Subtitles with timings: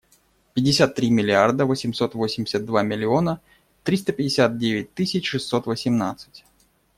[0.55, 3.39] Пятьдесят три миллиарда восемьсот восемьдесят два миллиона
[3.83, 6.43] триста пятьдесят девять тысяч шестьсот восемнадцать.